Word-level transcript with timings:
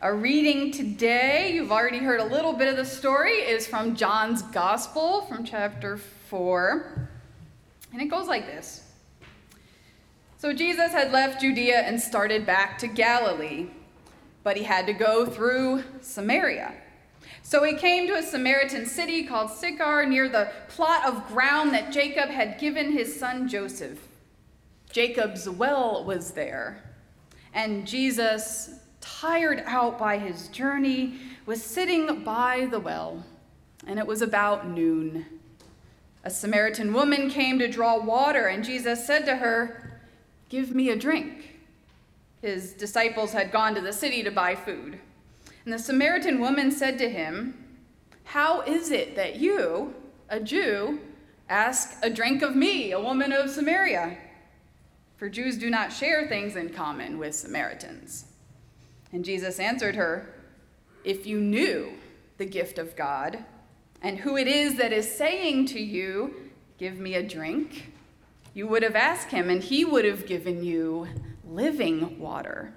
Our 0.00 0.14
reading 0.14 0.70
today, 0.70 1.50
you've 1.52 1.72
already 1.72 1.98
heard 1.98 2.20
a 2.20 2.24
little 2.24 2.52
bit 2.52 2.68
of 2.68 2.76
the 2.76 2.84
story, 2.84 3.32
is 3.32 3.66
from 3.66 3.96
John's 3.96 4.42
Gospel 4.42 5.22
from 5.22 5.42
chapter 5.42 5.96
4. 5.96 7.08
And 7.92 8.00
it 8.00 8.04
goes 8.04 8.28
like 8.28 8.46
this 8.46 8.84
So 10.36 10.52
Jesus 10.52 10.92
had 10.92 11.10
left 11.10 11.40
Judea 11.40 11.80
and 11.80 12.00
started 12.00 12.46
back 12.46 12.78
to 12.78 12.86
Galilee, 12.86 13.70
but 14.44 14.56
he 14.56 14.62
had 14.62 14.86
to 14.86 14.92
go 14.92 15.26
through 15.26 15.82
Samaria. 16.00 16.74
So 17.42 17.64
he 17.64 17.74
came 17.74 18.06
to 18.06 18.14
a 18.14 18.22
Samaritan 18.22 18.86
city 18.86 19.24
called 19.24 19.50
Sychar 19.50 20.06
near 20.06 20.28
the 20.28 20.52
plot 20.68 21.06
of 21.06 21.26
ground 21.26 21.74
that 21.74 21.90
Jacob 21.90 22.28
had 22.28 22.60
given 22.60 22.92
his 22.92 23.18
son 23.18 23.48
Joseph. 23.48 23.98
Jacob's 24.92 25.48
well 25.48 26.04
was 26.04 26.30
there, 26.30 26.84
and 27.52 27.84
Jesus 27.84 28.78
tired 29.00 29.62
out 29.66 29.98
by 29.98 30.18
his 30.18 30.48
journey, 30.48 31.18
was 31.46 31.62
sitting 31.62 32.24
by 32.24 32.66
the 32.70 32.80
well, 32.80 33.24
and 33.86 33.98
it 33.98 34.06
was 34.06 34.22
about 34.22 34.68
noon. 34.68 35.26
A 36.24 36.30
Samaritan 36.30 36.92
woman 36.92 37.30
came 37.30 37.58
to 37.58 37.68
draw 37.68 37.98
water, 37.98 38.46
and 38.46 38.64
Jesus 38.64 39.06
said 39.06 39.24
to 39.26 39.36
her, 39.36 40.00
Give 40.48 40.74
me 40.74 40.90
a 40.90 40.96
drink. 40.96 41.60
His 42.42 42.72
disciples 42.72 43.32
had 43.32 43.52
gone 43.52 43.74
to 43.74 43.80
the 43.80 43.92
city 43.92 44.22
to 44.22 44.30
buy 44.30 44.54
food. 44.54 44.98
And 45.64 45.72
the 45.72 45.78
Samaritan 45.78 46.40
woman 46.40 46.70
said 46.70 46.98
to 46.98 47.10
him, 47.10 47.64
How 48.24 48.62
is 48.62 48.90
it 48.90 49.16
that 49.16 49.36
you, 49.36 49.94
a 50.28 50.40
Jew, 50.40 51.00
ask 51.48 51.98
a 52.02 52.10
drink 52.10 52.42
of 52.42 52.56
me, 52.56 52.92
a 52.92 53.00
woman 53.00 53.32
of 53.32 53.50
Samaria? 53.50 54.18
For 55.16 55.28
Jews 55.28 55.58
do 55.58 55.68
not 55.68 55.92
share 55.92 56.28
things 56.28 56.56
in 56.56 56.70
common 56.70 57.18
with 57.18 57.34
Samaritans. 57.34 58.26
And 59.12 59.24
Jesus 59.24 59.58
answered 59.58 59.96
her, 59.96 60.34
If 61.04 61.26
you 61.26 61.40
knew 61.40 61.92
the 62.36 62.46
gift 62.46 62.78
of 62.78 62.96
God 62.96 63.44
and 64.02 64.18
who 64.18 64.36
it 64.36 64.46
is 64.46 64.76
that 64.76 64.92
is 64.92 65.10
saying 65.10 65.66
to 65.66 65.80
you, 65.80 66.34
Give 66.78 66.98
me 66.98 67.14
a 67.14 67.22
drink, 67.22 67.92
you 68.54 68.68
would 68.68 68.84
have 68.84 68.94
asked 68.94 69.30
him, 69.30 69.50
and 69.50 69.62
he 69.62 69.84
would 69.84 70.04
have 70.04 70.26
given 70.26 70.62
you 70.62 71.08
living 71.44 72.20
water. 72.20 72.72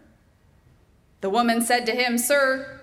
The 1.22 1.30
woman 1.30 1.62
said 1.62 1.86
to 1.86 1.92
him, 1.92 2.18
Sir, 2.18 2.82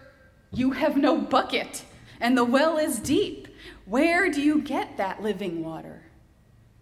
you 0.53 0.73
have 0.73 0.97
no 0.97 1.19
bucket, 1.19 1.85
and 2.21 2.39
the 2.39 2.45
well 2.45 2.79
is 2.79 3.01
deep. 3.01 3.49
Where 3.85 4.31
do 4.31 4.41
you 4.41 4.61
get 4.61 4.97
that 4.97 5.23
living 5.23 5.65
water? 5.65 6.03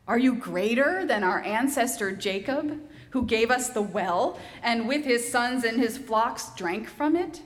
Are 0.07 0.19
you 0.19 0.35
greater 0.35 1.05
than 1.07 1.25
our 1.25 1.43
ancestor 1.43 2.13
Jacob? 2.13 2.81
Who 3.17 3.25
gave 3.25 3.51
us 3.51 3.71
the 3.71 3.81
well, 3.81 4.39
and 4.63 4.87
with 4.87 5.07
his 5.07 5.27
sons 5.33 5.65
and 5.65 5.81
his 5.81 5.97
flocks 5.97 6.55
drank 6.55 6.87
from 6.87 7.17
it? 7.17 7.41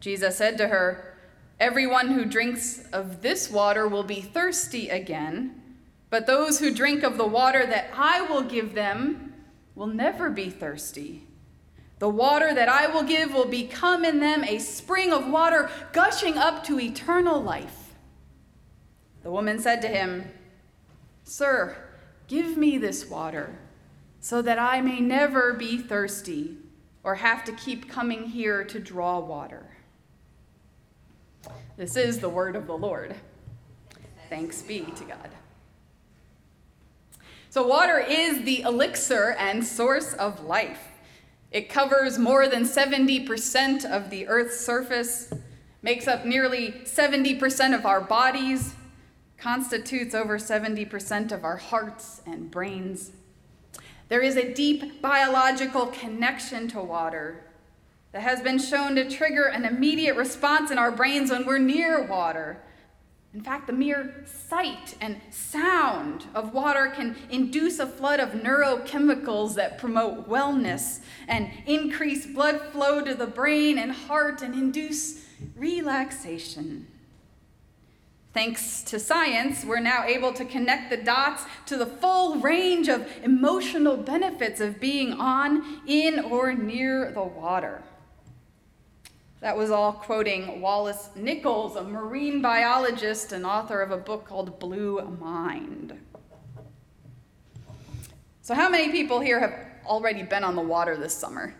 Jesus 0.00 0.38
said 0.38 0.56
to 0.56 0.68
her, 0.68 1.14
Everyone 1.60 2.12
who 2.12 2.24
drinks 2.24 2.86
of 2.90 3.20
this 3.20 3.50
water 3.50 3.86
will 3.86 4.02
be 4.02 4.22
thirsty 4.22 4.88
again, 4.88 5.60
but 6.08 6.26
those 6.26 6.58
who 6.58 6.74
drink 6.74 7.02
of 7.02 7.18
the 7.18 7.26
water 7.26 7.66
that 7.66 7.90
I 7.94 8.22
will 8.22 8.40
give 8.40 8.74
them 8.74 9.34
will 9.74 9.88
never 9.88 10.30
be 10.30 10.48
thirsty. 10.48 11.26
The 11.98 12.08
water 12.08 12.54
that 12.54 12.70
I 12.70 12.86
will 12.86 13.02
give 13.02 13.34
will 13.34 13.44
become 13.44 14.06
in 14.06 14.20
them 14.20 14.42
a 14.44 14.58
spring 14.58 15.12
of 15.12 15.28
water 15.28 15.68
gushing 15.92 16.38
up 16.38 16.64
to 16.64 16.80
eternal 16.80 17.42
life. 17.42 17.94
The 19.22 19.30
woman 19.30 19.58
said 19.58 19.82
to 19.82 19.88
him, 19.88 20.30
Sir, 21.24 21.76
give 22.26 22.56
me 22.56 22.78
this 22.78 23.04
water 23.04 23.58
so 24.20 24.42
that 24.42 24.58
I 24.58 24.80
may 24.80 25.00
never 25.00 25.54
be 25.54 25.78
thirsty 25.78 26.58
or 27.02 27.16
have 27.16 27.44
to 27.44 27.52
keep 27.52 27.88
coming 27.88 28.24
here 28.24 28.62
to 28.64 28.78
draw 28.78 29.18
water. 29.18 29.66
This 31.76 31.96
is 31.96 32.20
the 32.20 32.28
word 32.28 32.56
of 32.56 32.66
the 32.66 32.76
Lord. 32.76 33.14
Thanks 34.28 34.60
be 34.62 34.80
to 34.80 35.04
God. 35.04 35.30
So, 37.48 37.66
water 37.66 37.98
is 37.98 38.44
the 38.44 38.60
elixir 38.60 39.34
and 39.38 39.64
source 39.64 40.12
of 40.12 40.44
life. 40.44 40.88
It 41.50 41.68
covers 41.68 42.16
more 42.16 42.46
than 42.46 42.62
70% 42.62 43.84
of 43.84 44.10
the 44.10 44.28
Earth's 44.28 44.60
surface, 44.60 45.32
makes 45.82 46.06
up 46.06 46.24
nearly 46.24 46.82
70% 46.84 47.74
of 47.74 47.84
our 47.86 48.00
bodies, 48.00 48.74
constitutes 49.36 50.14
over 50.14 50.38
70% 50.38 51.32
of 51.32 51.44
our 51.44 51.56
hearts 51.56 52.22
and 52.24 52.50
brains. 52.52 53.10
There 54.10 54.22
is 54.22 54.36
a 54.36 54.52
deep 54.52 55.00
biological 55.00 55.86
connection 55.86 56.66
to 56.70 56.80
water 56.80 57.44
that 58.10 58.22
has 58.22 58.40
been 58.40 58.58
shown 58.58 58.96
to 58.96 59.08
trigger 59.08 59.44
an 59.44 59.64
immediate 59.64 60.16
response 60.16 60.72
in 60.72 60.78
our 60.78 60.90
brains 60.90 61.30
when 61.30 61.46
we're 61.46 61.58
near 61.58 62.02
water. 62.04 62.60
In 63.32 63.40
fact, 63.40 63.68
the 63.68 63.72
mere 63.72 64.24
sight 64.26 64.96
and 65.00 65.20
sound 65.30 66.24
of 66.34 66.52
water 66.52 66.88
can 66.88 67.14
induce 67.30 67.78
a 67.78 67.86
flood 67.86 68.18
of 68.18 68.30
neurochemicals 68.30 69.54
that 69.54 69.78
promote 69.78 70.28
wellness 70.28 70.98
and 71.28 71.48
increase 71.66 72.26
blood 72.26 72.60
flow 72.72 73.00
to 73.04 73.14
the 73.14 73.28
brain 73.28 73.78
and 73.78 73.92
heart 73.92 74.42
and 74.42 74.54
induce 74.54 75.24
relaxation. 75.54 76.88
Thanks 78.32 78.82
to 78.84 79.00
science, 79.00 79.64
we're 79.64 79.80
now 79.80 80.04
able 80.04 80.32
to 80.34 80.44
connect 80.44 80.88
the 80.88 80.96
dots 80.96 81.44
to 81.66 81.76
the 81.76 81.86
full 81.86 82.36
range 82.36 82.88
of 82.88 83.08
emotional 83.24 83.96
benefits 83.96 84.60
of 84.60 84.78
being 84.78 85.14
on, 85.14 85.82
in, 85.86 86.20
or 86.20 86.52
near 86.52 87.10
the 87.10 87.24
water. 87.24 87.82
That 89.40 89.56
was 89.56 89.72
all 89.72 89.92
quoting 89.92 90.60
Wallace 90.60 91.08
Nichols, 91.16 91.74
a 91.74 91.82
marine 91.82 92.40
biologist 92.40 93.32
and 93.32 93.44
author 93.44 93.82
of 93.82 93.90
a 93.90 93.96
book 93.96 94.26
called 94.26 94.60
Blue 94.60 95.00
Mind. 95.18 95.98
So, 98.42 98.54
how 98.54 98.68
many 98.68 98.92
people 98.92 99.18
here 99.18 99.40
have 99.40 99.54
already 99.84 100.22
been 100.22 100.44
on 100.44 100.54
the 100.54 100.62
water 100.62 100.96
this 100.96 101.14
summer? 101.14 101.54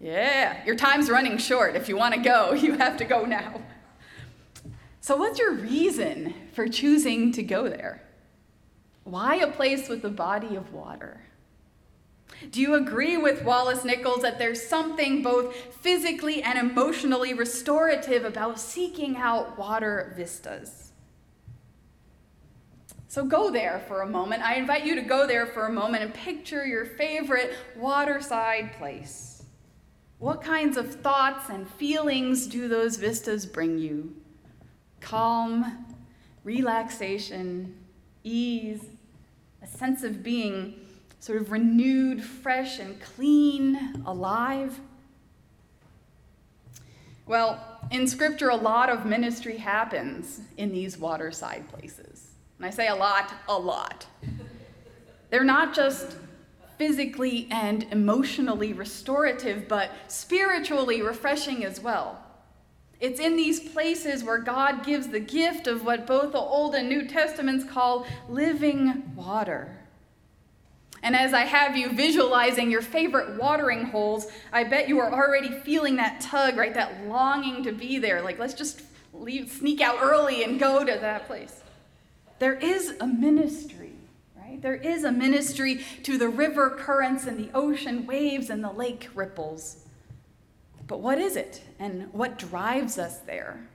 Yeah, 0.00 0.64
your 0.64 0.76
time's 0.76 1.10
running 1.10 1.36
short. 1.36 1.76
If 1.76 1.88
you 1.88 1.96
want 1.96 2.14
to 2.14 2.20
go, 2.20 2.52
you 2.54 2.78
have 2.78 2.96
to 2.98 3.04
go 3.04 3.26
now. 3.26 3.60
So, 5.04 5.16
what's 5.16 5.38
your 5.38 5.52
reason 5.52 6.32
for 6.54 6.66
choosing 6.66 7.30
to 7.32 7.42
go 7.42 7.68
there? 7.68 8.00
Why 9.02 9.34
a 9.34 9.52
place 9.52 9.86
with 9.86 10.02
a 10.02 10.08
body 10.08 10.56
of 10.56 10.72
water? 10.72 11.20
Do 12.50 12.62
you 12.62 12.72
agree 12.72 13.18
with 13.18 13.44
Wallace 13.44 13.84
Nichols 13.84 14.22
that 14.22 14.38
there's 14.38 14.66
something 14.66 15.22
both 15.22 15.54
physically 15.82 16.42
and 16.42 16.58
emotionally 16.58 17.34
restorative 17.34 18.24
about 18.24 18.58
seeking 18.58 19.18
out 19.18 19.58
water 19.58 20.14
vistas? 20.16 20.92
So 23.06 23.26
go 23.26 23.50
there 23.50 23.84
for 23.86 24.00
a 24.00 24.08
moment. 24.08 24.42
I 24.42 24.54
invite 24.54 24.86
you 24.86 24.94
to 24.94 25.02
go 25.02 25.26
there 25.26 25.44
for 25.44 25.66
a 25.66 25.70
moment 25.70 26.02
and 26.02 26.14
picture 26.14 26.64
your 26.64 26.86
favorite 26.86 27.52
waterside 27.76 28.72
place. 28.78 29.42
What 30.16 30.40
kinds 30.40 30.78
of 30.78 30.94
thoughts 30.94 31.50
and 31.50 31.68
feelings 31.68 32.46
do 32.46 32.68
those 32.68 32.96
vistas 32.96 33.44
bring 33.44 33.76
you? 33.76 34.16
Calm, 35.04 35.84
relaxation, 36.44 37.74
ease, 38.24 38.86
a 39.62 39.66
sense 39.66 40.02
of 40.02 40.22
being 40.22 40.74
sort 41.20 41.40
of 41.40 41.52
renewed, 41.52 42.22
fresh, 42.22 42.78
and 42.78 43.00
clean, 43.00 44.02
alive. 44.06 44.80
Well, 47.26 47.80
in 47.90 48.06
Scripture, 48.06 48.48
a 48.48 48.56
lot 48.56 48.88
of 48.88 49.04
ministry 49.04 49.58
happens 49.58 50.40
in 50.56 50.72
these 50.72 50.98
waterside 50.98 51.68
places. 51.68 52.30
And 52.58 52.66
I 52.66 52.70
say 52.70 52.88
a 52.88 52.94
lot, 52.94 53.32
a 53.48 53.58
lot. 53.58 54.06
They're 55.30 55.44
not 55.44 55.74
just 55.74 56.16
physically 56.78 57.46
and 57.50 57.84
emotionally 57.90 58.72
restorative, 58.72 59.68
but 59.68 59.90
spiritually 60.08 61.02
refreshing 61.02 61.64
as 61.64 61.80
well. 61.80 62.23
It's 63.04 63.20
in 63.20 63.36
these 63.36 63.60
places 63.60 64.24
where 64.24 64.38
God 64.38 64.82
gives 64.82 65.08
the 65.08 65.20
gift 65.20 65.66
of 65.66 65.84
what 65.84 66.06
both 66.06 66.32
the 66.32 66.38
Old 66.38 66.74
and 66.74 66.88
New 66.88 67.06
Testaments 67.06 67.62
call 67.62 68.06
living 68.30 69.12
water. 69.14 69.76
And 71.02 71.14
as 71.14 71.34
I 71.34 71.42
have 71.42 71.76
you 71.76 71.92
visualizing 71.92 72.70
your 72.70 72.80
favorite 72.80 73.38
watering 73.38 73.84
holes, 73.84 74.28
I 74.54 74.64
bet 74.64 74.88
you 74.88 75.00
are 75.00 75.12
already 75.12 75.50
feeling 75.50 75.96
that 75.96 76.22
tug, 76.22 76.56
right? 76.56 76.72
That 76.72 77.06
longing 77.06 77.62
to 77.64 77.72
be 77.72 77.98
there. 77.98 78.22
Like, 78.22 78.38
let's 78.38 78.54
just 78.54 78.80
leave, 79.12 79.52
sneak 79.52 79.82
out 79.82 79.98
early 80.00 80.42
and 80.42 80.58
go 80.58 80.82
to 80.82 80.98
that 80.98 81.26
place. 81.26 81.60
There 82.38 82.54
is 82.54 82.94
a 83.00 83.06
ministry, 83.06 83.92
right? 84.34 84.62
There 84.62 84.76
is 84.76 85.04
a 85.04 85.12
ministry 85.12 85.84
to 86.04 86.16
the 86.16 86.30
river 86.30 86.70
currents 86.70 87.26
and 87.26 87.38
the 87.38 87.50
ocean 87.52 88.06
waves 88.06 88.48
and 88.48 88.64
the 88.64 88.72
lake 88.72 89.10
ripples. 89.14 89.83
But 90.86 91.00
what 91.00 91.18
is 91.18 91.36
it, 91.36 91.62
and 91.78 92.12
what 92.12 92.38
drives 92.38 92.98
us 92.98 93.18
there? 93.18 93.66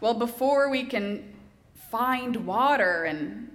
Well, 0.00 0.14
before 0.14 0.70
we 0.70 0.84
can 0.84 1.34
find 1.90 2.46
water 2.46 3.04
and 3.04 3.50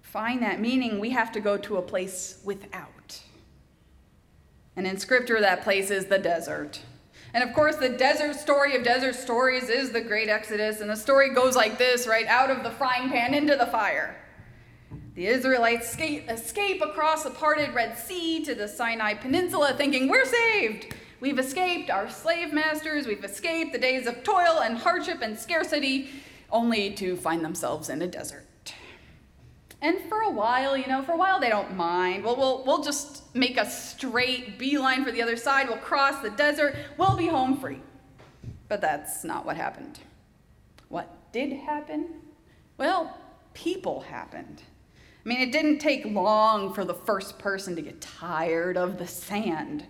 find 0.00 0.42
that 0.42 0.60
meaning, 0.60 1.00
we 1.00 1.10
have 1.10 1.32
to 1.32 1.40
go 1.40 1.56
to 1.58 1.76
a 1.76 1.82
place 1.82 2.40
without. 2.44 3.20
And 4.76 4.86
in 4.86 4.96
scripture, 4.96 5.40
that 5.40 5.62
place 5.62 5.90
is 5.90 6.06
the 6.06 6.18
desert. 6.18 6.80
And 7.34 7.42
of 7.42 7.54
course, 7.54 7.76
the 7.76 7.88
desert 7.88 8.36
story 8.36 8.76
of 8.76 8.84
desert 8.84 9.14
stories 9.14 9.68
is 9.68 9.90
the 9.90 10.00
great 10.00 10.28
Exodus. 10.28 10.80
And 10.80 10.88
the 10.88 10.96
story 10.96 11.34
goes 11.34 11.56
like 11.56 11.78
this 11.78 12.06
right 12.06 12.26
out 12.26 12.50
of 12.50 12.62
the 12.62 12.70
frying 12.70 13.10
pan 13.10 13.34
into 13.34 13.56
the 13.56 13.66
fire. 13.66 14.21
The 15.14 15.26
Israelites 15.26 15.90
escape, 15.90 16.30
escape 16.30 16.80
across 16.80 17.24
the 17.24 17.30
parted 17.30 17.74
Red 17.74 17.98
Sea 17.98 18.42
to 18.44 18.54
the 18.54 18.66
Sinai 18.66 19.12
Peninsula, 19.12 19.74
thinking, 19.76 20.08
We're 20.08 20.24
saved. 20.24 20.94
We've 21.20 21.38
escaped 21.38 21.90
our 21.90 22.08
slave 22.08 22.52
masters. 22.52 23.06
We've 23.06 23.22
escaped 23.22 23.72
the 23.72 23.78
days 23.78 24.06
of 24.06 24.24
toil 24.24 24.60
and 24.64 24.76
hardship 24.78 25.18
and 25.20 25.38
scarcity, 25.38 26.08
only 26.50 26.94
to 26.94 27.16
find 27.16 27.44
themselves 27.44 27.90
in 27.90 28.00
a 28.00 28.06
desert. 28.06 28.74
And 29.82 30.00
for 30.08 30.22
a 30.22 30.30
while, 30.30 30.76
you 30.76 30.86
know, 30.86 31.02
for 31.02 31.12
a 31.12 31.16
while 31.16 31.38
they 31.38 31.50
don't 31.50 31.76
mind. 31.76 32.24
Well, 32.24 32.36
we'll, 32.36 32.64
we'll 32.64 32.82
just 32.82 33.34
make 33.34 33.58
a 33.58 33.68
straight 33.68 34.58
beeline 34.58 35.04
for 35.04 35.12
the 35.12 35.20
other 35.20 35.36
side. 35.36 35.68
We'll 35.68 35.78
cross 35.78 36.22
the 36.22 36.30
desert. 36.30 36.74
We'll 36.96 37.16
be 37.16 37.26
home 37.26 37.58
free. 37.58 37.80
But 38.68 38.80
that's 38.80 39.24
not 39.24 39.44
what 39.44 39.56
happened. 39.56 39.98
What 40.88 41.32
did 41.32 41.52
happen? 41.52 42.14
Well, 42.78 43.18
people 43.54 44.00
happened. 44.00 44.62
I 45.24 45.28
mean, 45.28 45.40
it 45.40 45.52
didn't 45.52 45.78
take 45.78 46.04
long 46.04 46.74
for 46.74 46.84
the 46.84 46.94
first 46.94 47.38
person 47.38 47.76
to 47.76 47.82
get 47.82 48.00
tired 48.00 48.76
of 48.76 48.98
the 48.98 49.06
sand. 49.06 49.84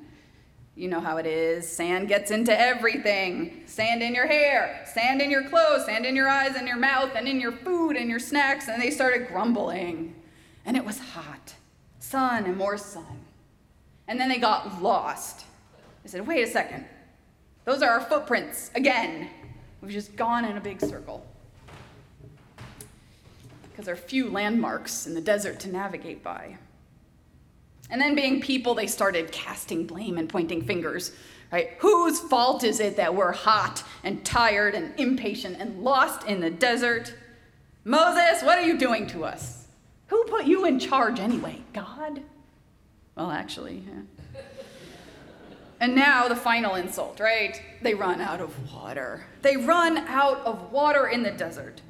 You 0.75 0.89
know 0.89 1.01
how 1.01 1.17
it 1.17 1.27
is. 1.27 1.67
Sand 1.71 2.09
gets 2.09 2.31
into 2.31 2.59
everything 2.59 3.63
sand 3.67 4.03
in 4.03 4.15
your 4.15 4.27
hair, 4.27 4.85
sand 4.93 5.21
in 5.21 5.31
your 5.31 5.49
clothes, 5.49 5.87
sand 5.87 6.05
in 6.05 6.17
your 6.17 6.29
eyes 6.29 6.57
and 6.57 6.67
your 6.67 6.77
mouth, 6.77 7.11
and 7.15 7.27
in 7.27 7.41
your 7.41 7.53
food 7.53 7.97
and 7.97 8.11
your 8.11 8.19
snacks. 8.19 8.69
And 8.69 8.81
they 8.81 8.91
started 8.91 9.29
grumbling. 9.29 10.15
And 10.65 10.77
it 10.77 10.85
was 10.85 10.99
hot 10.99 11.55
sun 12.03 12.45
and 12.45 12.57
more 12.57 12.77
sun. 12.77 13.25
And 14.07 14.21
then 14.21 14.29
they 14.29 14.39
got 14.39 14.83
lost. 14.83 15.47
They 16.03 16.11
said, 16.11 16.27
wait 16.27 16.43
a 16.43 16.47
second. 16.47 16.85
Those 17.65 17.81
are 17.81 17.89
our 17.89 18.01
footprints 18.03 18.71
again. 18.75 19.31
We've 19.81 19.93
just 19.93 20.15
gone 20.15 20.45
in 20.45 20.57
a 20.57 20.61
big 20.61 20.81
circle. 20.81 21.25
Because 23.83 23.99
there 23.99 24.05
are 24.05 24.09
few 24.09 24.31
landmarks 24.31 25.09
in 25.09 25.15
the 25.15 25.21
desert 25.21 25.59
to 25.61 25.69
navigate 25.69 26.23
by. 26.23 26.57
And 27.91 28.01
then, 28.01 28.15
being 28.15 28.41
people, 28.41 28.77
they 28.77 28.87
started 28.87 29.33
casting 29.33 29.87
blame 29.87 30.19
and 30.19 30.29
pointing 30.29 30.63
fingers. 30.63 31.11
Right? 31.51 31.71
Whose 31.79 32.21
fault 32.21 32.63
is 32.63 32.79
it 32.79 32.97
that 32.97 33.13
we're 33.13 33.33
hot 33.33 33.83
and 34.05 34.25
tired 34.25 34.77
and 34.77 34.95
impatient 35.01 35.57
and 35.59 35.83
lost 35.83 36.29
in 36.29 36.41
the 36.41 36.49
desert? 36.49 37.13
Moses, 37.83 38.45
what 38.45 38.57
are 38.57 38.65
you 38.65 38.79
doing 38.79 39.09
to 39.09 39.25
us? 39.25 39.67
Who 40.07 40.23
put 40.27 40.47
you 40.47 40.65
in 40.65 40.79
charge 40.79 41.19
anyway? 41.19 41.61
God? 41.73 42.23
Well, 43.17 43.33
actually, 43.33 43.83
yeah. 43.85 44.43
And 45.81 45.97
now 45.97 46.29
the 46.29 46.37
final 46.37 46.77
insult, 46.77 47.19
right? 47.19 47.61
They 47.83 47.95
run 47.95 48.21
out 48.21 48.41
of 48.41 48.73
water. 48.73 49.27
They 49.43 49.57
run 49.57 49.99
out 49.99 50.39
of 50.47 50.71
water 50.71 51.09
in 51.09 51.25
the 51.25 51.33
desert. 51.33 51.83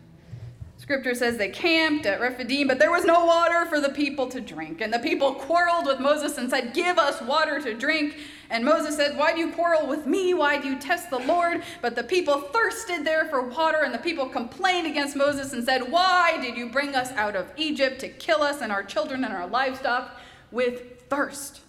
Scripture 0.83 1.15
says 1.15 1.37
they 1.37 1.49
camped 1.49 2.07
at 2.07 2.21
Rephidim, 2.21 2.67
but 2.67 2.81
there 2.81 2.91
was 2.91 3.05
no 3.05 3.25
water 3.25 3.67
for 3.67 3.81
the 3.81 3.91
people 3.91 4.27
to 4.27 4.41
drink. 4.41 4.81
And 4.81 4.93
the 4.93 4.99
people 4.99 5.33
quarreled 5.33 5.87
with 5.87 6.01
Moses 6.01 6.39
and 6.39 6.51
said, 6.51 6.75
Give 6.75 6.99
us 6.99 7.23
water 7.23 7.63
to 7.63 7.73
drink. 7.73 8.17
And 8.51 8.65
Moses 8.65 8.97
said, 8.97 9.17
Why 9.17 9.33
do 9.33 9.39
you 9.39 9.53
quarrel 9.53 9.87
with 9.87 10.07
me? 10.07 10.35
Why 10.35 10.61
do 10.61 10.67
you 10.67 10.77
test 10.77 11.09
the 11.09 11.21
Lord? 11.21 11.63
But 11.83 11.95
the 11.95 12.03
people 12.03 12.41
thirsted 12.41 13.05
there 13.05 13.27
for 13.27 13.43
water, 13.43 13.85
and 13.85 13.95
the 13.95 13.99
people 13.99 14.29
complained 14.29 14.89
against 14.89 15.15
Moses 15.15 15.53
and 15.53 15.65
said, 15.65 15.93
Why 15.93 16.37
did 16.43 16.57
you 16.57 16.69
bring 16.69 16.97
us 16.97 17.13
out 17.13 17.37
of 17.37 17.53
Egypt 17.57 18.01
to 18.01 18.09
kill 18.09 18.43
us 18.43 18.61
and 18.61 18.73
our 18.73 18.83
children 18.83 19.23
and 19.23 19.33
our 19.33 19.47
livestock 19.47 20.19
with 20.51 21.05
thirst? 21.09 21.61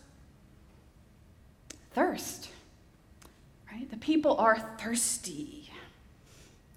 Thirst. 1.91 2.49
Right? 3.71 3.87
The 3.91 3.97
people 3.97 4.37
are 4.37 4.57
thirsty. 4.79 5.62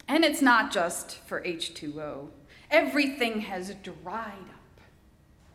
And 0.08 0.24
it's 0.24 0.42
not 0.42 0.72
just 0.72 1.18
for 1.26 1.40
H2O. 1.42 2.28
Everything 2.70 3.40
has 3.42 3.74
dried 3.82 4.48
up. 4.50 4.80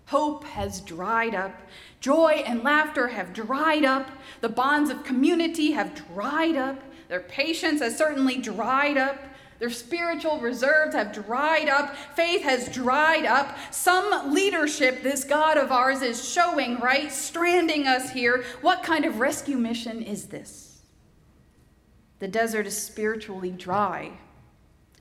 Hope 0.08 0.44
has 0.44 0.82
dried 0.82 1.34
up. 1.34 1.62
Joy 2.02 2.44
and 2.46 2.64
laughter 2.64 3.10
have 3.10 3.32
dried 3.32 3.86
up. 3.86 4.10
The 4.42 4.50
bonds 4.50 4.90
of 4.90 5.06
community 5.06 5.72
have 5.72 5.96
dried 6.14 6.58
up. 6.58 6.82
Their 7.08 7.22
patience 7.22 7.82
has 7.82 7.98
certainly 7.98 8.38
dried 8.38 8.98
up. 8.98 9.18
Their 9.60 9.70
spiritual 9.70 10.40
reserves 10.40 10.96
have 10.96 11.14
dried 11.14 11.70
up. 11.70 11.96
Faith 12.16 12.42
has 12.42 12.68
dried 12.74 13.26
up. 13.26 13.56
Some 13.70 14.34
leadership 14.34 15.04
this 15.04 15.24
God 15.24 15.58
of 15.58 15.72
ours 15.72 16.02
is 16.02 16.28
showing, 16.28 16.80
right? 16.80 17.12
Stranding 17.12 17.88
us 17.88 18.10
here. 18.10 18.44
What 18.62 18.84
kind 18.84 19.06
of 19.06 19.20
rescue 19.20 19.58
mission 19.58 20.02
is 20.02 20.26
this? 20.26 20.80
The 22.20 22.28
desert 22.28 22.68
is 22.68 22.82
spiritually 22.82 23.52
dry 23.52 24.14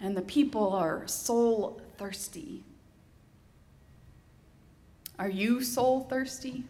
and 0.00 0.16
the 0.16 0.22
people 0.22 0.72
are 0.72 1.06
soul 1.06 1.80
thirsty. 1.98 2.62
Are 5.18 5.28
you 5.28 5.62
soul 5.62 6.00
thirsty? 6.00 6.64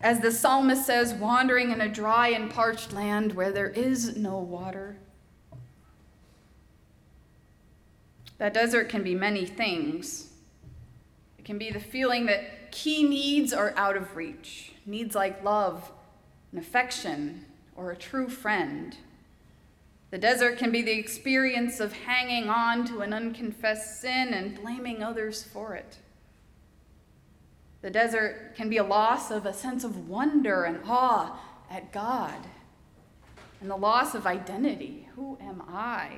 As 0.00 0.20
the 0.20 0.30
psalmist 0.30 0.84
says, 0.84 1.14
wandering 1.14 1.70
in 1.70 1.80
a 1.80 1.88
dry 1.88 2.28
and 2.28 2.50
parched 2.50 2.92
land 2.92 3.32
where 3.32 3.50
there 3.50 3.70
is 3.70 4.16
no 4.16 4.38
water. 4.38 4.96
That 8.36 8.52
desert 8.52 8.90
can 8.90 9.02
be 9.02 9.14
many 9.14 9.46
things. 9.46 10.30
It 11.38 11.44
can 11.44 11.56
be 11.56 11.70
the 11.70 11.80
feeling 11.80 12.26
that 12.26 12.72
key 12.72 13.04
needs 13.04 13.52
are 13.54 13.72
out 13.76 13.96
of 13.96 14.16
reach 14.16 14.74
needs 14.86 15.14
like 15.14 15.42
love 15.42 15.90
and 16.52 16.60
affection 16.60 17.44
or 17.76 17.90
a 17.90 17.96
true 17.96 18.28
friend. 18.28 18.96
The 20.14 20.20
desert 20.20 20.58
can 20.58 20.70
be 20.70 20.80
the 20.80 20.96
experience 20.96 21.80
of 21.80 21.92
hanging 21.92 22.48
on 22.48 22.86
to 22.86 23.00
an 23.00 23.12
unconfessed 23.12 24.00
sin 24.00 24.32
and 24.32 24.54
blaming 24.54 25.02
others 25.02 25.42
for 25.42 25.74
it. 25.74 25.96
The 27.82 27.90
desert 27.90 28.54
can 28.54 28.68
be 28.68 28.76
a 28.76 28.84
loss 28.84 29.32
of 29.32 29.44
a 29.44 29.52
sense 29.52 29.82
of 29.82 30.08
wonder 30.08 30.62
and 30.62 30.78
awe 30.86 31.36
at 31.68 31.90
God, 31.90 32.38
and 33.60 33.68
the 33.68 33.74
loss 33.74 34.14
of 34.14 34.24
identity. 34.24 35.08
Who 35.16 35.36
am 35.40 35.60
I? 35.68 36.10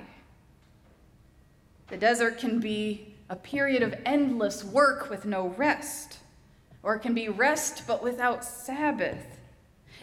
The 1.88 1.96
desert 1.96 2.36
can 2.36 2.60
be 2.60 3.14
a 3.30 3.36
period 3.36 3.82
of 3.82 3.94
endless 4.04 4.62
work 4.62 5.08
with 5.08 5.24
no 5.24 5.48
rest, 5.56 6.18
or 6.82 6.96
it 6.96 7.00
can 7.00 7.14
be 7.14 7.30
rest 7.30 7.84
but 7.86 8.02
without 8.02 8.44
Sabbath. 8.44 9.35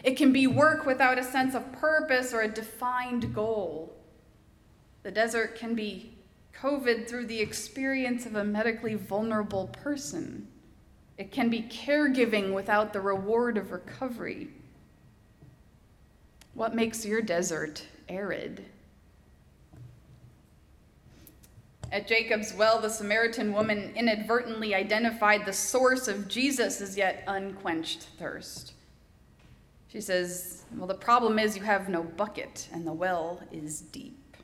It 0.04 0.18
can 0.18 0.32
be 0.32 0.46
work 0.46 0.84
without 0.84 1.18
a 1.18 1.24
sense 1.24 1.54
of 1.54 1.72
purpose 1.72 2.34
or 2.34 2.42
a 2.42 2.48
defined 2.48 3.34
goal. 3.34 3.96
The 5.02 5.10
desert 5.10 5.56
can 5.56 5.74
be 5.74 6.12
COVID 6.54 7.08
through 7.08 7.26
the 7.26 7.40
experience 7.40 8.26
of 8.26 8.36
a 8.36 8.44
medically 8.44 8.96
vulnerable 8.96 9.68
person. 9.68 10.46
It 11.16 11.32
can 11.32 11.48
be 11.48 11.62
caregiving 11.62 12.52
without 12.52 12.92
the 12.92 13.00
reward 13.00 13.56
of 13.56 13.72
recovery. 13.72 14.48
What 16.52 16.74
makes 16.74 17.06
your 17.06 17.22
desert 17.22 17.86
arid? 18.06 18.66
At 21.90 22.06
Jacob's 22.06 22.52
well, 22.52 22.78
the 22.78 22.90
Samaritan 22.90 23.54
woman 23.54 23.92
inadvertently 23.96 24.74
identified 24.74 25.46
the 25.46 25.52
source 25.52 26.08
of 26.08 26.28
Jesus' 26.28 26.94
yet 26.94 27.24
unquenched 27.26 28.02
thirst. 28.18 28.74
She 29.94 30.00
says, 30.00 30.64
Well, 30.76 30.88
the 30.88 30.94
problem 30.94 31.38
is 31.38 31.56
you 31.56 31.62
have 31.62 31.88
no 31.88 32.02
bucket, 32.02 32.68
and 32.72 32.84
the 32.84 32.92
well 32.92 33.40
is 33.52 33.80
deep. 33.80 34.36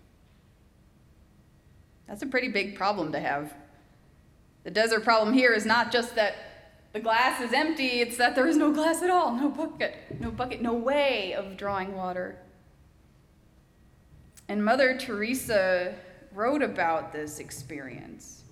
That's 2.06 2.22
a 2.22 2.26
pretty 2.26 2.46
big 2.46 2.76
problem 2.76 3.10
to 3.10 3.18
have. 3.18 3.52
The 4.62 4.70
desert 4.70 5.02
problem 5.02 5.34
here 5.34 5.52
is 5.52 5.66
not 5.66 5.90
just 5.90 6.14
that 6.14 6.36
the 6.92 7.00
glass 7.00 7.40
is 7.40 7.52
empty, 7.52 8.00
it's 8.00 8.16
that 8.16 8.36
there 8.36 8.46
is 8.46 8.56
no 8.56 8.72
glass 8.72 9.02
at 9.02 9.10
all, 9.10 9.34
no 9.34 9.48
bucket, 9.48 9.96
no 10.20 10.30
bucket, 10.30 10.62
no 10.62 10.72
way 10.72 11.34
of 11.34 11.56
drawing 11.56 11.96
water. 11.96 12.38
And 14.46 14.64
Mother 14.64 14.96
Teresa 14.96 15.96
wrote 16.32 16.62
about 16.62 17.12
this 17.12 17.40
experience. 17.40 18.44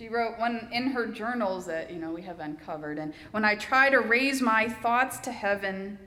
She 0.00 0.08
wrote 0.08 0.38
one 0.38 0.66
in 0.72 0.92
her 0.92 1.06
journals 1.06 1.66
that, 1.66 1.90
you 1.90 1.98
know, 1.98 2.10
we 2.10 2.22
have 2.22 2.40
uncovered. 2.40 2.98
And 2.98 3.12
when 3.32 3.44
I 3.44 3.54
try 3.54 3.90
to 3.90 3.98
raise 3.98 4.40
my 4.40 4.66
thoughts 4.66 5.18
to 5.18 5.30
heaven, 5.30 5.98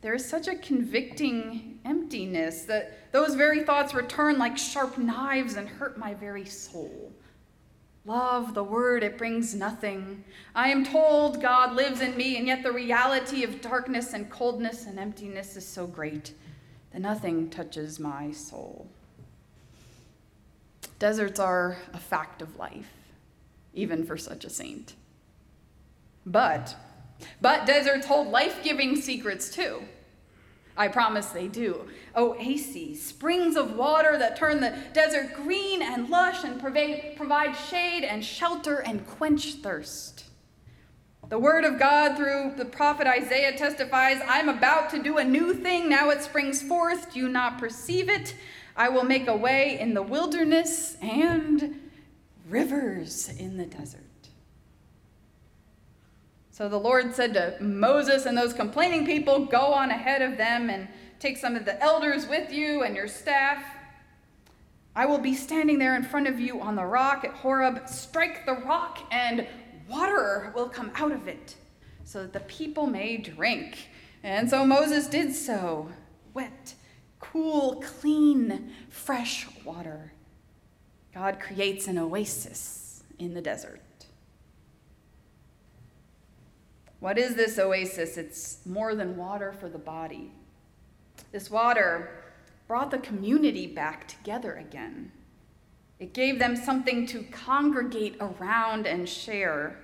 there 0.00 0.14
is 0.14 0.26
such 0.26 0.48
a 0.48 0.56
convicting 0.56 1.78
emptiness 1.84 2.62
that 2.62 3.12
those 3.12 3.34
very 3.34 3.64
thoughts 3.64 3.92
return 3.92 4.38
like 4.38 4.56
sharp 4.56 4.96
knives 4.96 5.56
and 5.56 5.68
hurt 5.68 5.98
my 5.98 6.14
very 6.14 6.46
soul. 6.46 7.12
Love, 8.06 8.54
the 8.54 8.64
word, 8.64 9.02
it 9.02 9.18
brings 9.18 9.54
nothing. 9.54 10.24
I 10.54 10.70
am 10.70 10.82
told 10.82 11.42
God 11.42 11.76
lives 11.76 12.00
in 12.00 12.16
me, 12.16 12.38
and 12.38 12.46
yet 12.46 12.62
the 12.62 12.72
reality 12.72 13.44
of 13.44 13.60
darkness 13.60 14.14
and 14.14 14.30
coldness 14.30 14.86
and 14.86 14.98
emptiness 14.98 15.54
is 15.54 15.66
so 15.66 15.86
great 15.86 16.32
that 16.92 17.02
nothing 17.02 17.50
touches 17.50 18.00
my 18.00 18.30
soul. 18.30 18.88
Deserts 20.98 21.38
are 21.38 21.76
a 21.92 21.98
fact 21.98 22.40
of 22.40 22.56
life 22.56 22.97
even 23.74 24.04
for 24.04 24.16
such 24.16 24.44
a 24.44 24.50
saint. 24.50 24.94
But 26.24 26.76
But 27.40 27.66
deserts 27.66 28.06
hold 28.06 28.28
life 28.28 28.62
giving 28.62 28.96
secrets 28.96 29.50
too. 29.50 29.82
I 30.76 30.86
promise 30.86 31.26
they 31.26 31.48
do. 31.48 31.88
Oases, 32.14 33.02
springs 33.02 33.56
of 33.56 33.74
water 33.74 34.16
that 34.16 34.36
turn 34.36 34.60
the 34.60 34.76
desert 34.92 35.34
green 35.34 35.82
and 35.82 36.08
lush 36.08 36.44
and 36.44 36.60
provide 36.60 37.56
shade 37.56 38.04
and 38.04 38.24
shelter 38.24 38.76
and 38.76 39.04
quench 39.04 39.54
thirst. 39.54 40.26
The 41.28 41.38
word 41.38 41.64
of 41.64 41.78
God 41.78 42.16
through 42.16 42.54
the 42.56 42.64
prophet 42.64 43.06
Isaiah 43.06 43.58
testifies 43.58 44.22
I'm 44.26 44.48
about 44.48 44.88
to 44.90 45.02
do 45.02 45.18
a 45.18 45.24
new 45.24 45.52
thing. 45.52 45.88
Now 45.88 46.10
it 46.10 46.22
springs 46.22 46.62
forth. 46.62 47.12
Do 47.12 47.18
you 47.18 47.28
not 47.28 47.58
perceive 47.58 48.08
it? 48.08 48.34
I 48.76 48.88
will 48.88 49.04
make 49.04 49.26
a 49.26 49.36
way 49.36 49.78
in 49.80 49.94
the 49.94 50.02
wilderness 50.02 50.96
and 51.02 51.87
rivers 52.48 53.28
in 53.38 53.56
the 53.56 53.66
desert. 53.66 54.02
So 56.50 56.68
the 56.68 56.76
Lord 56.76 57.14
said 57.14 57.34
to 57.34 57.56
Moses 57.60 58.26
and 58.26 58.36
those 58.36 58.52
complaining 58.52 59.06
people, 59.06 59.44
Go 59.44 59.72
on 59.72 59.90
ahead 59.90 60.22
of 60.22 60.36
them 60.36 60.70
and 60.70 60.88
take 61.20 61.36
some 61.36 61.54
of 61.54 61.64
the 61.64 61.80
elders 61.80 62.26
with 62.26 62.52
you 62.52 62.82
and 62.82 62.96
your 62.96 63.06
staff. 63.06 63.62
I 64.96 65.06
will 65.06 65.18
be 65.18 65.34
standing 65.34 65.78
there 65.78 65.94
in 65.94 66.02
front 66.02 66.26
of 66.26 66.40
you 66.40 66.60
on 66.60 66.74
the 66.74 66.84
rock 66.84 67.24
at 67.24 67.30
Horeb. 67.30 67.88
Strike 67.88 68.44
the 68.44 68.54
rock, 68.54 68.98
and 69.12 69.46
water 69.88 70.52
will 70.56 70.68
come 70.68 70.90
out 70.96 71.12
of 71.12 71.28
it, 71.28 71.54
so 72.02 72.22
that 72.22 72.32
the 72.32 72.40
people 72.40 72.88
may 72.88 73.16
drink. 73.18 73.90
And 74.24 74.50
so 74.50 74.66
Moses 74.66 75.06
did 75.06 75.32
so 75.36 75.88
wet, 76.34 76.74
cool, 77.20 77.80
clean, 77.86 78.72
fresh 78.88 79.46
water. 79.64 80.12
God 81.18 81.40
creates 81.40 81.88
an 81.88 81.98
oasis 81.98 83.02
in 83.18 83.34
the 83.34 83.40
desert. 83.40 83.80
What 87.00 87.18
is 87.18 87.34
this 87.34 87.58
oasis? 87.58 88.16
It's 88.16 88.64
more 88.64 88.94
than 88.94 89.16
water 89.16 89.52
for 89.52 89.68
the 89.68 89.78
body. 89.78 90.30
This 91.32 91.50
water 91.50 92.22
brought 92.68 92.92
the 92.92 92.98
community 92.98 93.66
back 93.66 94.06
together 94.06 94.54
again. 94.54 95.10
It 95.98 96.12
gave 96.12 96.38
them 96.38 96.54
something 96.54 97.04
to 97.06 97.24
congregate 97.24 98.16
around 98.20 98.86
and 98.86 99.08
share, 99.08 99.76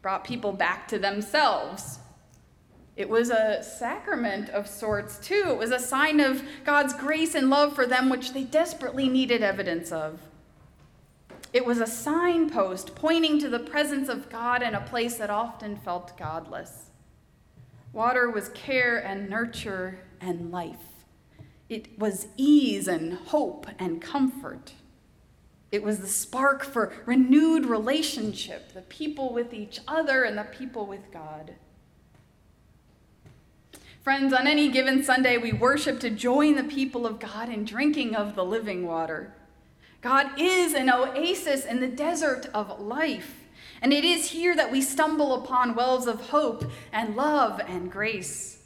brought 0.00 0.24
people 0.24 0.52
back 0.52 0.88
to 0.88 0.98
themselves. 0.98 1.98
It 2.96 3.10
was 3.10 3.28
a 3.28 3.62
sacrament 3.62 4.48
of 4.48 4.66
sorts, 4.66 5.18
too. 5.18 5.44
It 5.48 5.58
was 5.58 5.70
a 5.70 5.78
sign 5.78 6.18
of 6.18 6.42
God's 6.64 6.94
grace 6.94 7.34
and 7.34 7.50
love 7.50 7.74
for 7.74 7.84
them, 7.84 8.08
which 8.08 8.32
they 8.32 8.44
desperately 8.44 9.06
needed 9.06 9.42
evidence 9.42 9.92
of. 9.92 10.18
It 11.52 11.66
was 11.66 11.80
a 11.80 11.86
signpost 11.86 12.94
pointing 12.94 13.38
to 13.40 13.48
the 13.48 13.58
presence 13.58 14.08
of 14.08 14.30
God 14.30 14.62
in 14.62 14.74
a 14.74 14.80
place 14.80 15.16
that 15.16 15.30
often 15.30 15.76
felt 15.76 16.16
godless. 16.16 16.90
Water 17.92 18.30
was 18.30 18.50
care 18.50 18.98
and 18.98 19.28
nurture 19.28 19.98
and 20.20 20.52
life. 20.52 21.04
It 21.68 21.98
was 21.98 22.28
ease 22.36 22.86
and 22.86 23.14
hope 23.14 23.66
and 23.78 24.00
comfort. 24.00 24.74
It 25.72 25.82
was 25.82 25.98
the 25.98 26.08
spark 26.08 26.64
for 26.64 26.92
renewed 27.04 27.66
relationship, 27.66 28.72
the 28.72 28.82
people 28.82 29.32
with 29.32 29.52
each 29.52 29.80
other 29.86 30.22
and 30.22 30.38
the 30.38 30.44
people 30.44 30.86
with 30.86 31.12
God. 31.12 31.54
Friends, 34.02 34.32
on 34.32 34.46
any 34.46 34.70
given 34.70 35.02
Sunday, 35.04 35.36
we 35.36 35.52
worship 35.52 36.00
to 36.00 36.10
join 36.10 36.56
the 36.56 36.64
people 36.64 37.06
of 37.06 37.20
God 37.20 37.48
in 37.48 37.64
drinking 37.64 38.16
of 38.16 38.34
the 38.34 38.44
living 38.44 38.86
water. 38.86 39.34
God 40.00 40.30
is 40.38 40.74
an 40.74 40.90
oasis 40.90 41.64
in 41.64 41.80
the 41.80 41.88
desert 41.88 42.46
of 42.54 42.80
life. 42.80 43.36
And 43.82 43.92
it 43.92 44.04
is 44.04 44.30
here 44.30 44.54
that 44.56 44.70
we 44.70 44.82
stumble 44.82 45.34
upon 45.34 45.74
wells 45.74 46.06
of 46.06 46.28
hope 46.28 46.70
and 46.92 47.16
love 47.16 47.60
and 47.66 47.90
grace. 47.90 48.62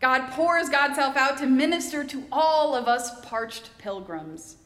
God 0.00 0.30
pours 0.30 0.68
God's 0.68 0.96
self 0.96 1.16
out 1.16 1.38
to 1.38 1.46
minister 1.46 2.04
to 2.04 2.24
all 2.30 2.74
of 2.74 2.86
us 2.86 3.20
parched 3.24 3.76
pilgrims. 3.78 4.56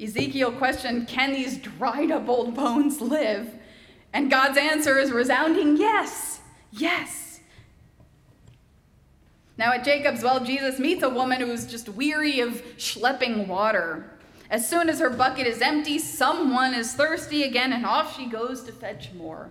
Ezekiel 0.00 0.52
questioned, 0.52 1.08
Can 1.08 1.32
these 1.32 1.58
dried 1.58 2.12
up 2.12 2.28
old 2.28 2.54
bones 2.54 3.00
live? 3.00 3.52
And 4.12 4.30
God's 4.30 4.58
answer 4.58 4.98
is 4.98 5.10
resounding 5.10 5.76
yes, 5.76 6.40
yes. 6.70 7.40
Now 9.56 9.72
at 9.72 9.84
Jacob's 9.84 10.22
well, 10.22 10.44
Jesus 10.44 10.78
meets 10.78 11.02
a 11.02 11.08
woman 11.08 11.40
who's 11.40 11.66
just 11.66 11.88
weary 11.88 12.38
of 12.40 12.62
schlepping 12.76 13.48
water. 13.48 14.17
As 14.50 14.68
soon 14.68 14.88
as 14.88 14.98
her 15.00 15.10
bucket 15.10 15.46
is 15.46 15.60
empty, 15.60 15.98
someone 15.98 16.72
is 16.72 16.94
thirsty 16.94 17.42
again, 17.44 17.72
and 17.72 17.84
off 17.84 18.16
she 18.16 18.26
goes 18.26 18.62
to 18.64 18.72
fetch 18.72 19.12
more. 19.12 19.50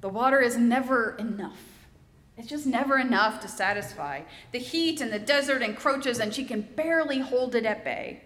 The 0.00 0.08
water 0.08 0.40
is 0.40 0.56
never 0.56 1.16
enough. 1.18 1.60
It's 2.36 2.48
just 2.48 2.66
never 2.66 2.98
enough 2.98 3.40
to 3.40 3.48
satisfy. 3.48 4.22
The 4.52 4.58
heat 4.58 5.00
and 5.00 5.12
the 5.12 5.18
desert 5.18 5.62
encroaches, 5.62 6.18
and 6.18 6.34
she 6.34 6.44
can 6.44 6.62
barely 6.62 7.20
hold 7.20 7.54
it 7.54 7.64
at 7.64 7.84
bay. 7.84 8.22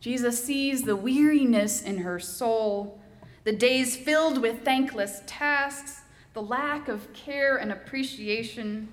Jesus 0.00 0.44
sees 0.44 0.82
the 0.82 0.94
weariness 0.94 1.82
in 1.82 1.98
her 1.98 2.20
soul, 2.20 3.00
the 3.44 3.52
days 3.52 3.96
filled 3.96 4.40
with 4.42 4.64
thankless 4.64 5.22
tasks, 5.26 6.02
the 6.34 6.42
lack 6.42 6.86
of 6.86 7.12
care 7.14 7.56
and 7.56 7.72
appreciation, 7.72 8.92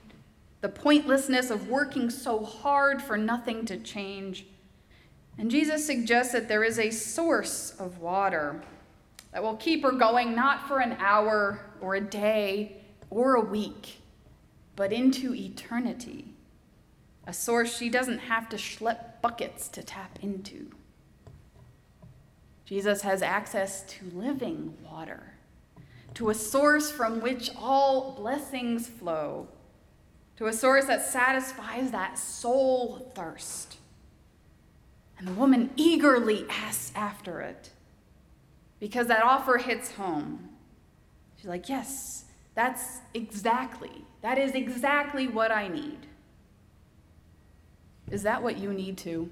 the 0.62 0.70
pointlessness 0.70 1.52
of 1.52 1.68
working 1.68 2.10
so 2.10 2.44
hard 2.44 3.02
for 3.02 3.18
nothing 3.18 3.66
to 3.66 3.78
change. 3.78 4.48
And 5.38 5.52
Jesus 5.52 5.86
suggests 5.86 6.32
that 6.34 6.48
there 6.48 6.64
is 6.64 6.80
a 6.80 6.92
source 6.92 7.76
of 7.78 8.00
water 8.00 8.62
that 9.32 9.44
will 9.44 9.58
keep 9.58 9.84
her 9.84 9.92
going 9.92 10.34
not 10.34 10.68
for 10.68 10.80
an 10.80 10.96
hour 11.00 11.60
or 11.82 11.96
a 11.96 12.02
day 12.02 12.78
or 13.10 13.36
a 13.36 13.42
week, 13.42 14.00
but 14.76 14.94
into 14.94 15.36
eternity. 15.36 16.26
A 17.28 17.34
source 17.34 17.78
she 17.78 17.90
doesn't 17.90 18.20
have 18.20 18.48
to 18.50 18.56
schlep 18.56 19.22
buckets 19.22 19.68
to 19.70 19.84
tap 19.84 20.20
into. 20.22 20.72
Jesus 22.66 23.02
has 23.02 23.22
access 23.22 23.84
to 23.84 24.06
living 24.14 24.74
water, 24.90 25.34
to 26.14 26.30
a 26.30 26.34
source 26.34 26.92
from 26.92 27.20
which 27.20 27.52
all 27.58 28.14
blessings 28.14 28.88
flow, 28.88 29.48
to 30.38 30.48
a 30.48 30.54
source 30.54 30.86
that 30.86 31.06
satisfies 31.06 31.92
that 31.92 32.18
soul 32.18 33.12
thirst. 33.16 33.78
And 35.26 35.36
the 35.36 35.40
woman 35.40 35.72
eagerly 35.76 36.46
asks 36.52 36.92
after 36.94 37.42
it 37.42 37.72
because 38.80 39.08
that 39.08 39.24
offer 39.24 39.58
hits 39.58 39.94
home. 39.94 40.50
She's 41.36 41.48
like, 41.48 41.68
Yes, 41.68 42.26
that's 42.54 43.00
exactly, 43.16 44.04
that 44.22 44.38
is 44.38 44.52
exactly 44.52 45.28
what 45.28 45.52
I 45.52 45.68
need. 45.68 45.98
Is 48.12 48.22
that 48.22 48.44
what 48.44 48.60
you 48.60 48.72
need 48.72 49.00
too? 49.00 49.32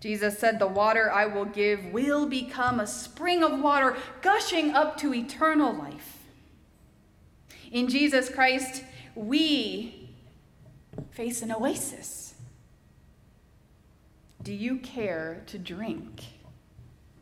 Jesus 0.00 0.36
said, 0.36 0.58
The 0.58 0.66
water 0.66 1.12
I 1.12 1.26
will 1.26 1.44
give 1.44 1.84
will 1.92 2.26
become 2.26 2.80
a 2.80 2.88
spring 2.88 3.44
of 3.44 3.60
water 3.60 3.96
gushing 4.20 4.72
up 4.72 4.96
to 4.96 5.14
eternal 5.14 5.72
life. 5.72 6.24
In 7.70 7.88
Jesus 7.88 8.28
Christ, 8.28 8.82
we 9.14 10.10
face 11.12 11.40
an 11.40 11.52
oasis 11.52 12.33
do 14.44 14.52
you 14.52 14.76
care 14.76 15.42
to 15.46 15.58
drink? 15.58 16.22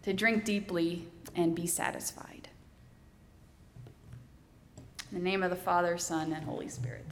To 0.03 0.13
drink 0.13 0.45
deeply 0.45 1.07
and 1.37 1.55
be 1.55 1.69
satisfied? 1.69 2.49
In 5.11 5.19
the 5.19 5.25
name 5.25 5.45
of 5.45 5.51
the 5.51 5.57
Father, 5.57 5.97
Son, 5.99 6.33
and 6.33 6.45
Holy 6.45 6.69
Spirit. 6.69 7.07